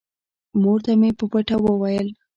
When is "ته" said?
0.85-0.91